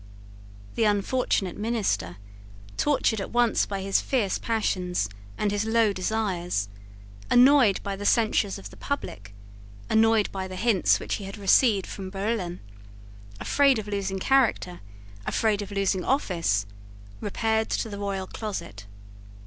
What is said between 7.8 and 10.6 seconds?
by the censures of the public, annoyed by the